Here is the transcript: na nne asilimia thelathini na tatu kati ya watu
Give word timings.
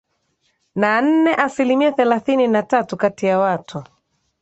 na 0.75 1.01
nne 1.01 1.35
asilimia 1.35 1.91
thelathini 1.91 2.47
na 2.47 2.63
tatu 2.63 2.97
kati 2.97 3.25
ya 3.25 3.39
watu 3.39 3.83